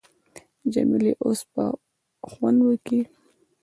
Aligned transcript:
جمیلې 0.73 1.13
اوس 1.23 1.39
به 1.53 1.65
خوند 2.31 2.59
وکي. 2.67 3.01